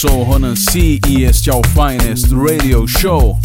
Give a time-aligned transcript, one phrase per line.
[0.00, 3.36] sou Ronan C e este é o Finest Radio Show.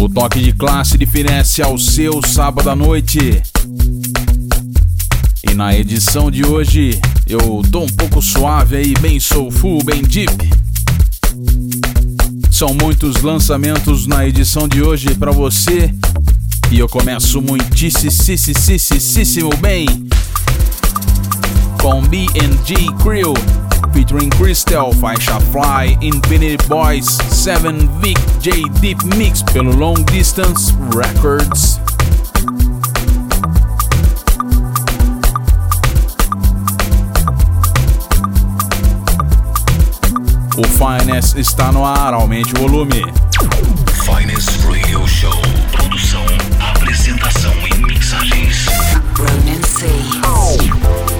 [0.00, 3.40] O toque de classe de finesse ao seu sábado à noite.
[5.48, 10.50] E na edição de hoje eu tô um pouco suave aí, bem soulful, bem deep.
[12.50, 15.94] São muitos lançamentos na edição de hoje para você.
[16.72, 18.10] E eu começo muitíssimo
[19.60, 19.86] bem
[21.84, 23.34] com BNG Crew,
[23.92, 27.60] featuring Crystal, faixa Fly, Infinity Boys, 7
[28.00, 31.78] Vic J Deep Mix pelo Long Distance Records.
[40.56, 43.04] O Finest está no ar, aumente o volume.
[44.06, 46.24] Finest Radio Show, produção,
[46.60, 48.64] apresentação e mixagens.
[49.18, 51.13] Ronan C.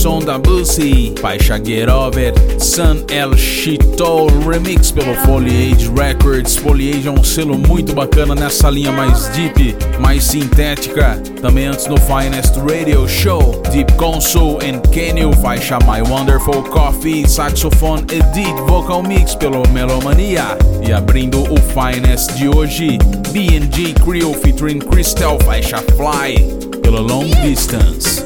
[0.00, 6.56] som da Bussy, faixa Get Over, Sun El Chito, remix pelo Foliage Records.
[6.56, 11.22] Foliage é um selo muito bacana nessa linha mais deep, mais sintética.
[11.42, 18.02] Também antes no Finest Radio Show, Deep Console and Kenny, faixa My Wonderful Coffee, saxofone
[18.04, 20.56] Edit, vocal mix pelo Melomania.
[20.82, 22.96] E abrindo o Finest de hoje,
[23.32, 26.36] B&G Creole featuring Crystal, faixa Fly,
[26.80, 28.24] pelo Long Distance.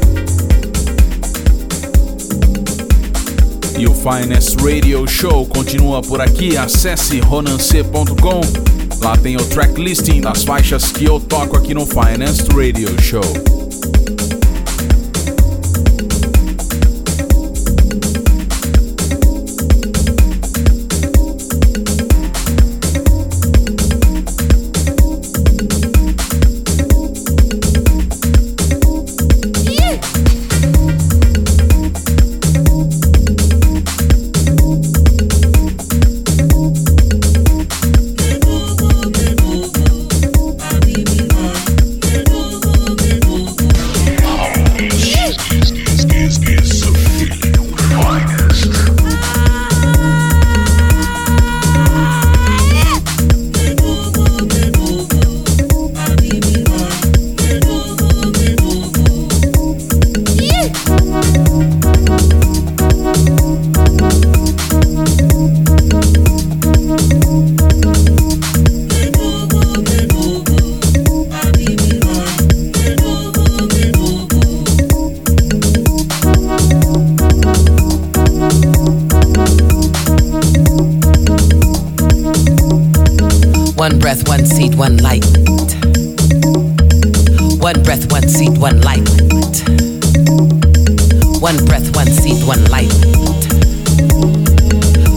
[3.79, 6.57] E o Finest Radio Show continua por aqui.
[6.57, 8.41] Acesse ronance.com.
[9.03, 13.64] Lá tem o track listing das faixas que eu toco aqui no Finest Radio Show.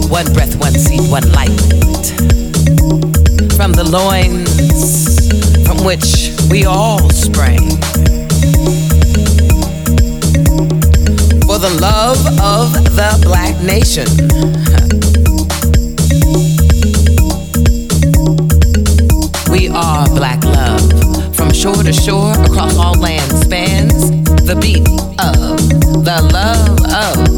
[0.08, 1.48] One breath, one seed, one light.
[3.56, 5.28] From the loins
[5.68, 7.68] from which we all sprang.
[11.46, 14.08] For the love of the black nation.
[19.50, 21.36] We are black love.
[21.36, 24.10] From shore to shore, across all land spans,
[24.46, 24.88] the beat
[25.18, 25.58] of
[26.04, 27.37] the love of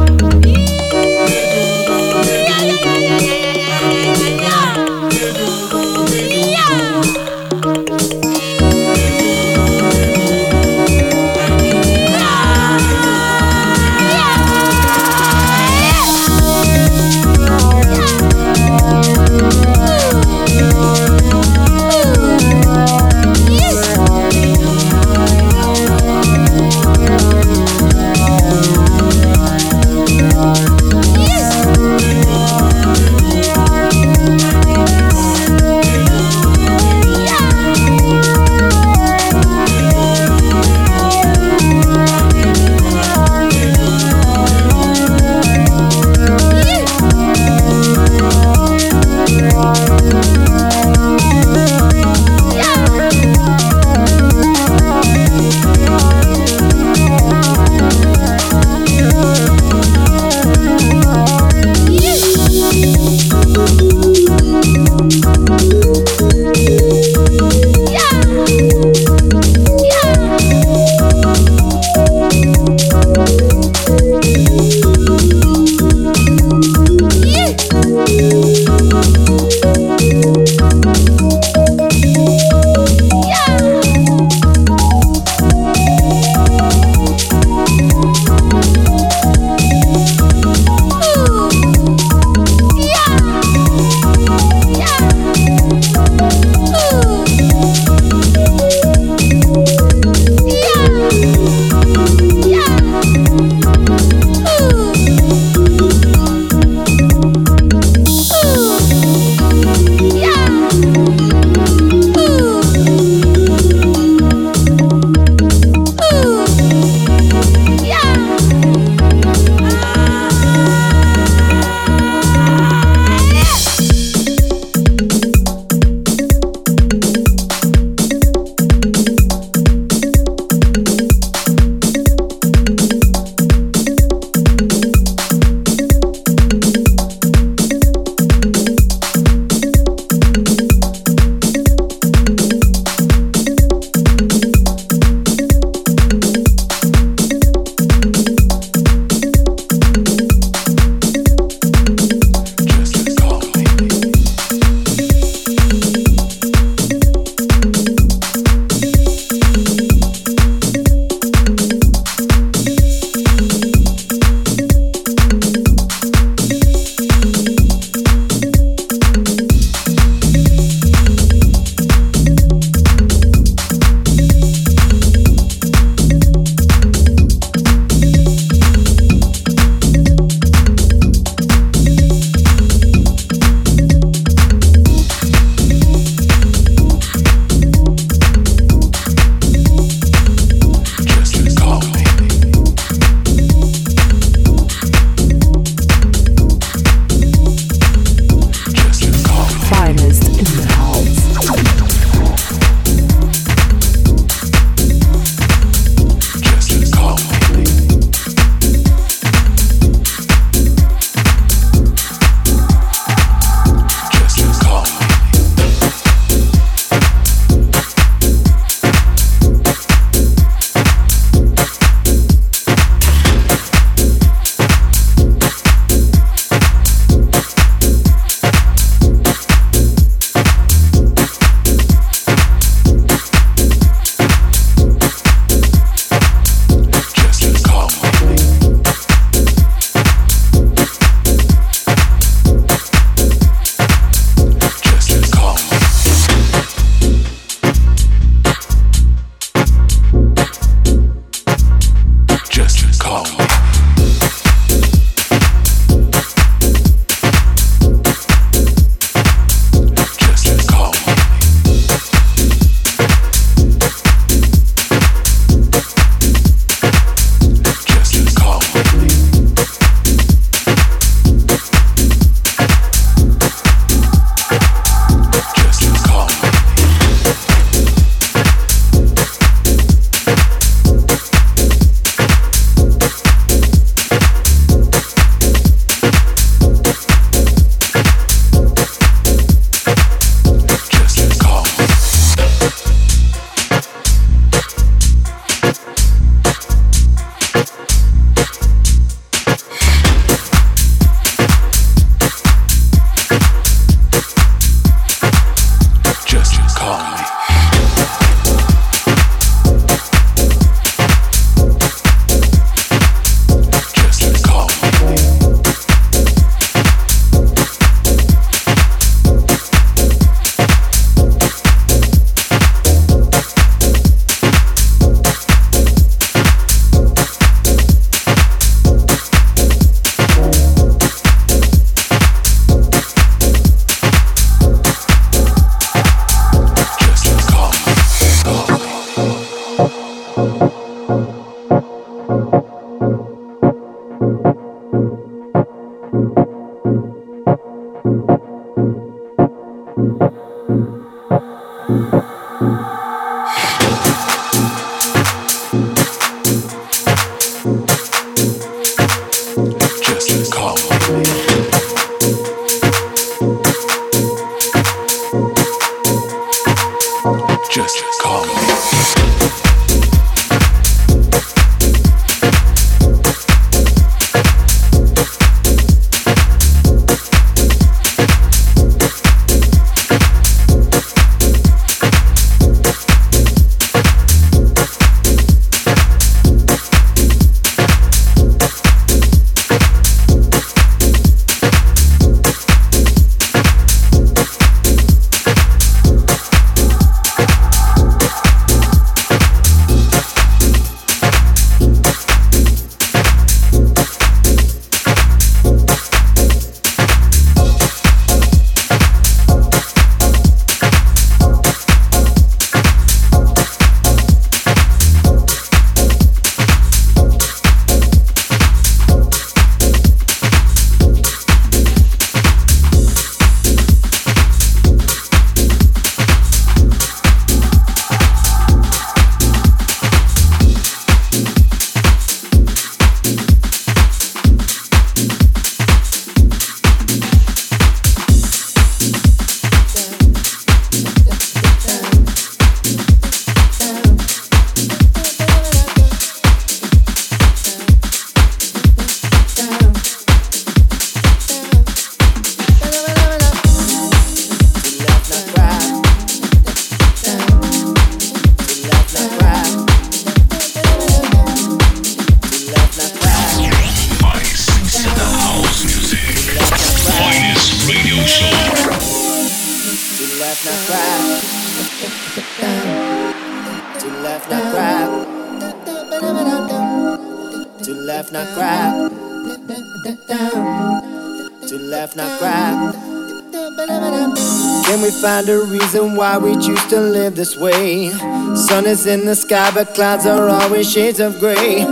[487.31, 488.09] live this way.
[488.55, 491.85] Sun is in the sky, but clouds are always shades of gray.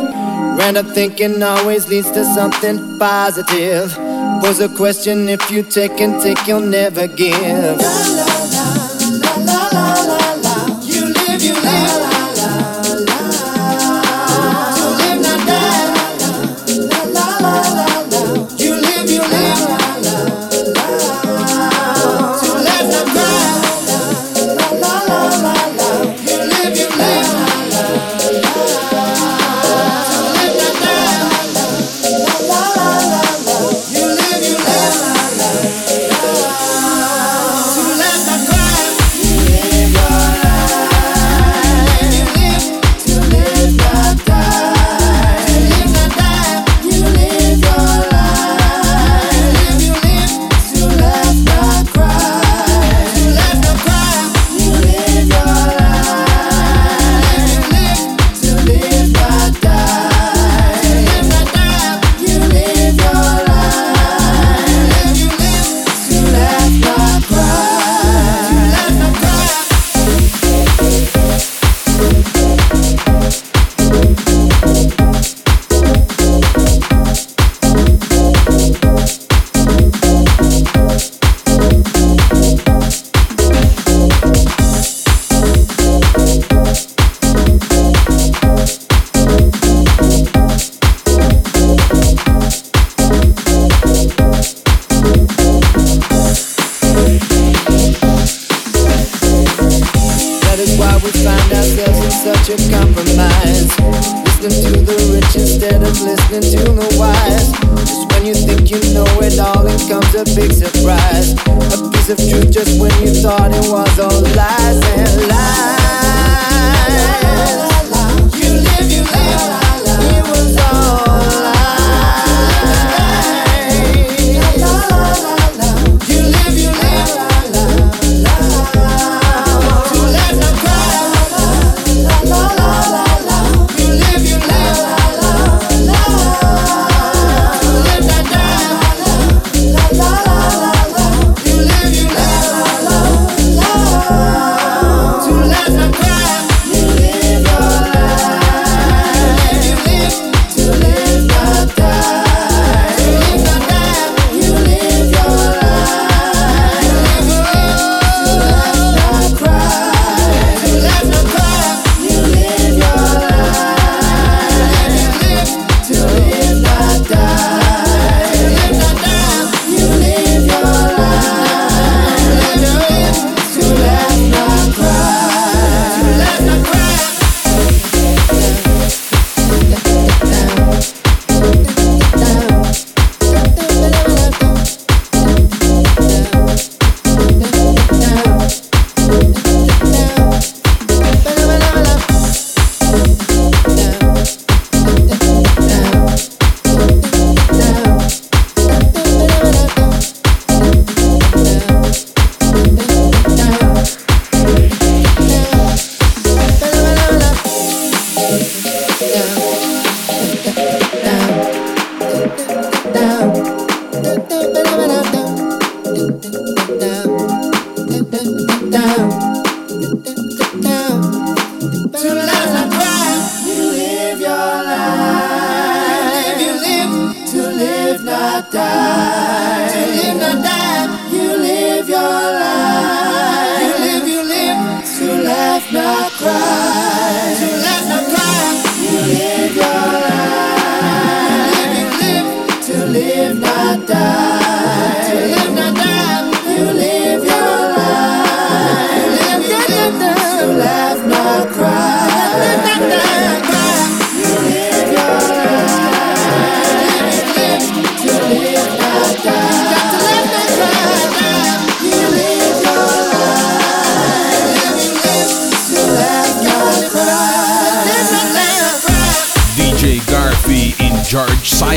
[0.57, 3.93] Random thinking always leads to something positive.
[4.41, 7.79] Pose a question if you take and take, you'll never give.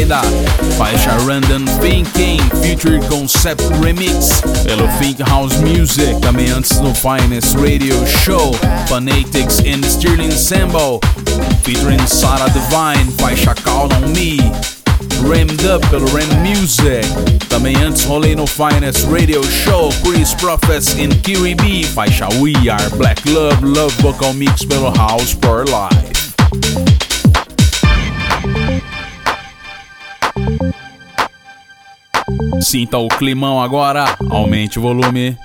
[0.03, 0.20] Saída.
[0.76, 6.18] Faixa Random Thinking, Future Concept Remix, pelo Think House Music.
[6.20, 8.53] Também antes no Finest Radio Show,
[8.88, 11.00] Fanatics and Sterling Ensemble,
[11.62, 14.38] featuring Sarah Divine, faixa Call on Me.
[15.22, 17.05] Rammed Up pelo Ram Music.
[17.48, 23.28] Também antes rolei no Finest Radio Show, Chris Prophets in QEB, faixa We Are Black
[23.28, 26.91] Love, Love Vocal Mix pelo House for Life.
[32.62, 35.36] Sinta o climão agora, aumente o volume.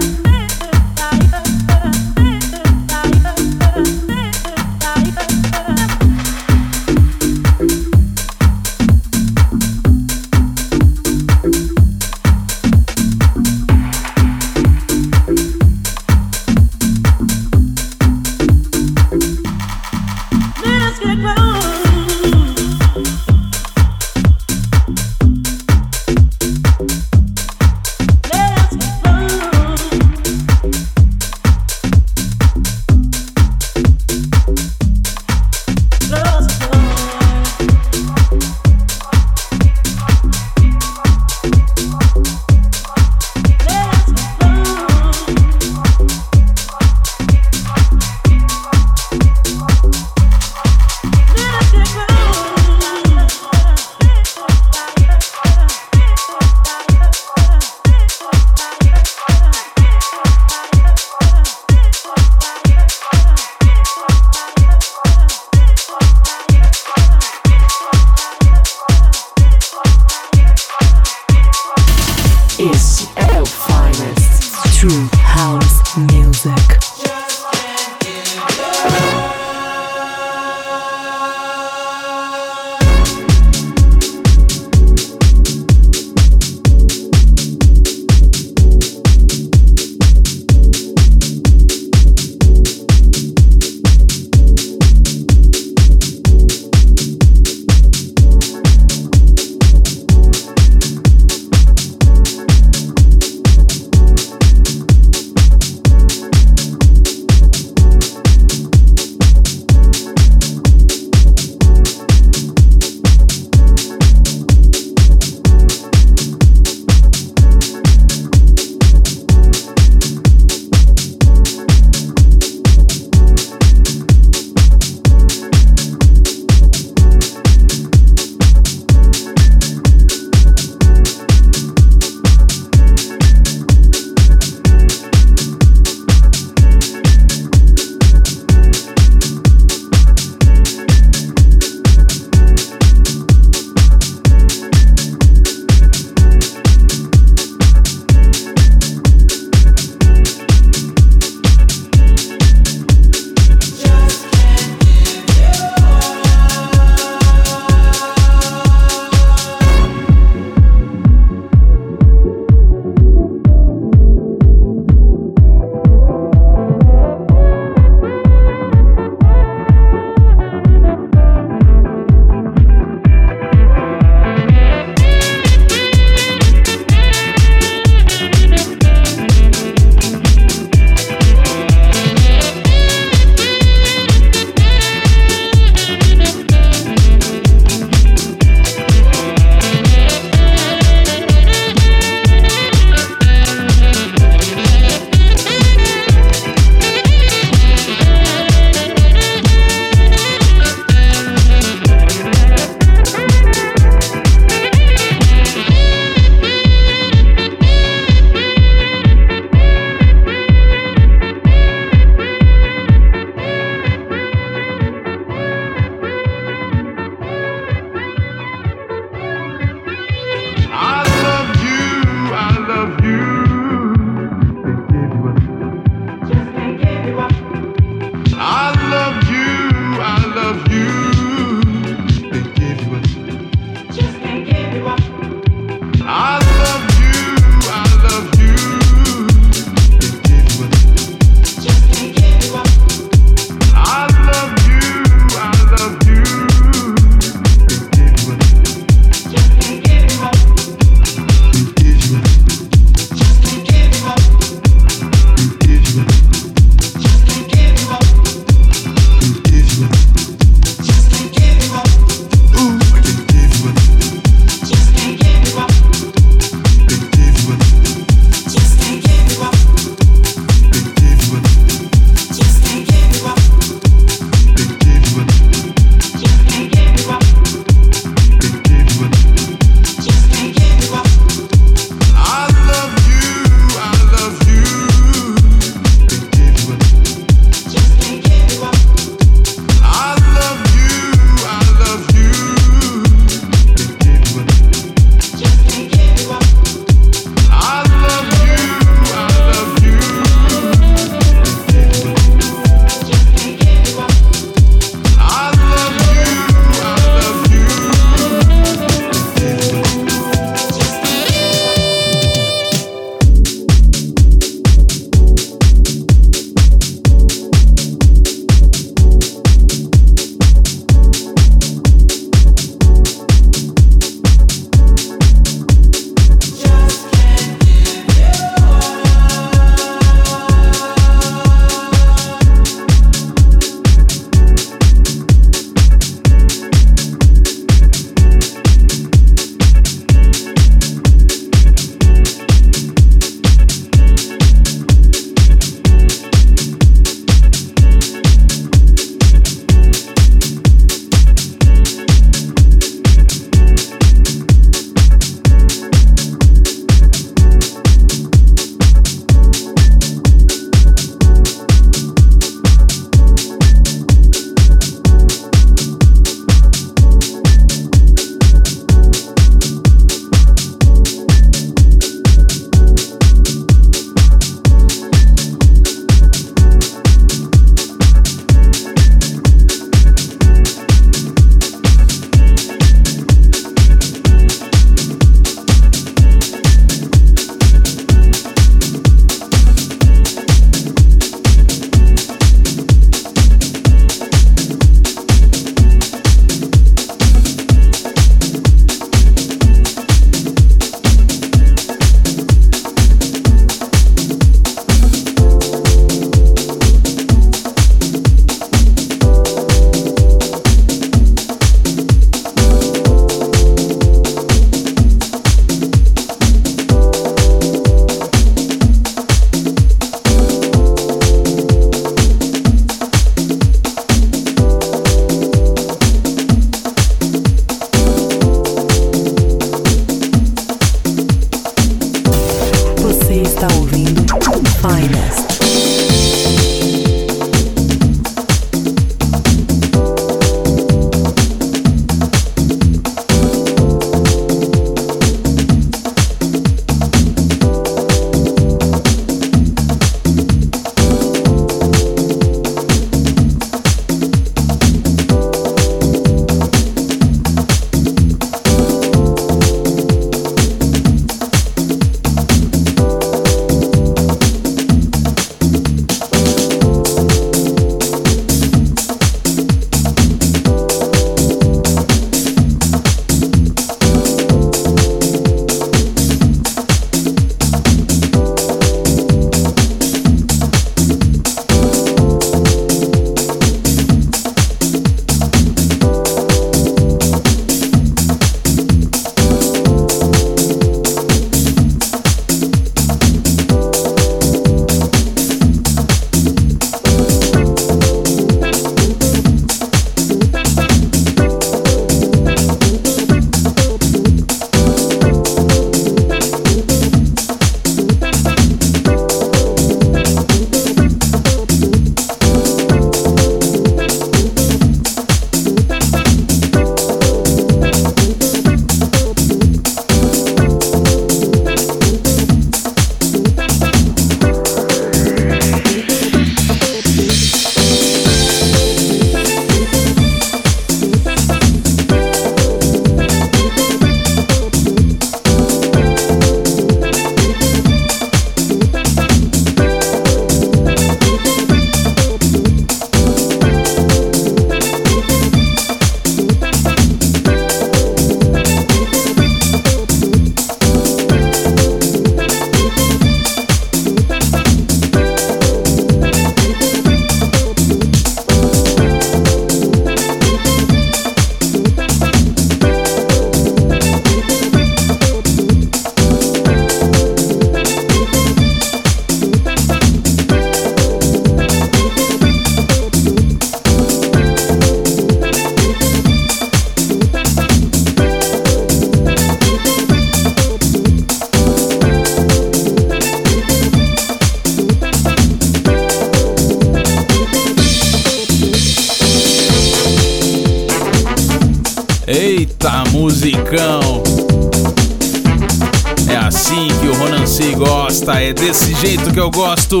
[599.38, 600.00] Que eu gosto.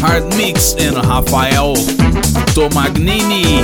[0.00, 1.74] Hard Mix and Rafael
[2.54, 3.62] Tomagnini.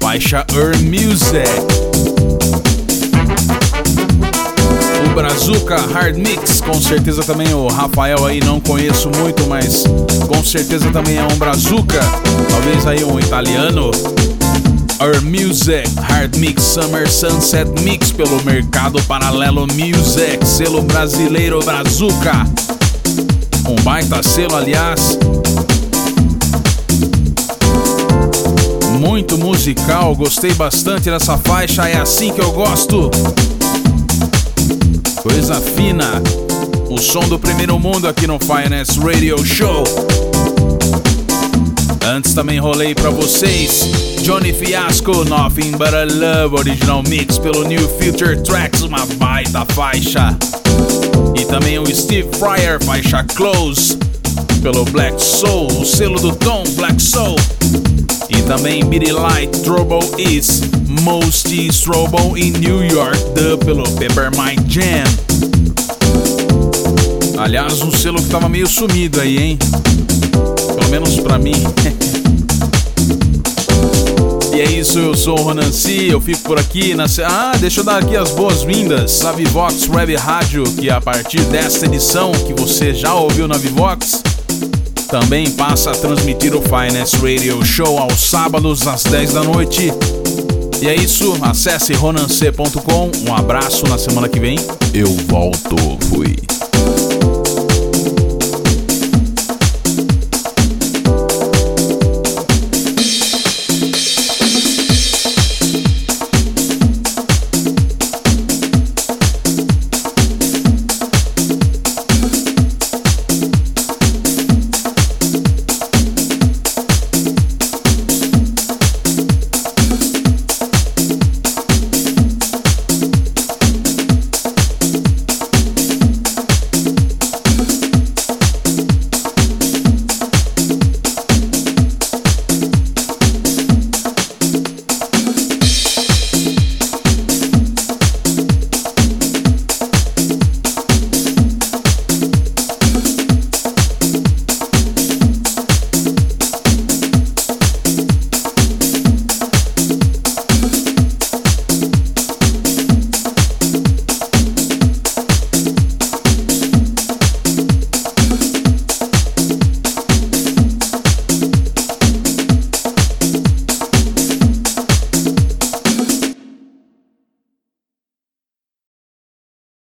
[0.00, 1.48] Baixa Earn Music.
[5.06, 9.84] O Brazuca Hard Mix, com certeza também o Rafael aí não conheço muito, mas
[10.26, 12.00] com certeza também é um Brazuca,
[12.50, 13.92] talvez aí um italiano.
[15.00, 22.44] Our Music Hard Mix Summer Sunset Mix pelo Mercado Paralelo Music, selo brasileiro Brazuca.
[23.66, 25.18] Um baita selo, aliás.
[28.98, 33.10] Muito musical, gostei bastante dessa faixa, é assim que eu gosto.
[35.22, 36.22] Coisa fina.
[36.90, 40.29] O som do primeiro mundo aqui no Finance Radio Show.
[42.10, 43.88] Antes também rolei para vocês
[44.22, 50.36] Johnny Fiasco, Nothing But a Love, original mix pelo New Future Tracks, uma baita faixa.
[51.36, 53.96] E também o Steve Fryer, faixa Close,
[54.60, 57.36] pelo Black Soul, o selo do Tom Black Soul.
[58.28, 60.62] E também Beady Light, Trouble Is,
[61.02, 65.04] Most Trouble in New York, dub pelo Peppermint Jam.
[67.38, 69.58] Aliás, um selo que tava meio sumido aí, hein?
[70.90, 71.54] Menos pra mim.
[74.52, 77.06] E é isso, eu sou o Ronanci, eu fico por aqui na.
[77.24, 81.86] Ah, deixa eu dar aqui as boas-vindas à Vivox Web Rádio, que a partir desta
[81.86, 84.22] edição que você já ouviu na Vivox,
[85.08, 89.92] também passa a transmitir o Finance Radio Show aos sábados às 10 da noite.
[90.82, 93.10] E é isso, acesse ronance.com.
[93.28, 94.58] Um abraço na semana que vem.
[94.92, 95.76] Eu volto.
[96.08, 96.36] Fui.